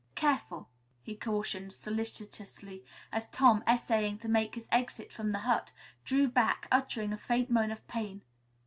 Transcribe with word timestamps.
"Careful," 0.15 0.67
he 1.03 1.15
cautioned 1.15 1.73
solicitously, 1.73 2.83
as 3.11 3.29
Tom, 3.29 3.63
essaying 3.67 4.17
to 4.17 4.27
make 4.27 4.55
his 4.55 4.67
exit 4.71 5.13
from 5.13 5.31
the 5.31 5.37
hut, 5.45 5.73
drew 6.05 6.27
back, 6.27 6.67
uttering 6.71 7.13
a 7.13 7.17
faint 7.19 7.51
moan 7.51 7.69
of 7.69 7.87
pain. 7.87 8.23